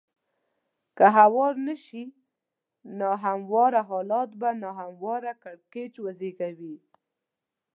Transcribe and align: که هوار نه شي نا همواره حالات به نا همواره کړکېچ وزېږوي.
که 0.97 1.05
هوار 1.17 1.53
نه 1.67 1.75
شي 1.83 2.03
نا 2.99 3.11
همواره 3.23 3.81
حالات 3.89 4.29
به 4.39 4.49
نا 4.61 4.71
همواره 4.81 5.33
کړکېچ 5.43 5.93
وزېږوي. 6.05 6.75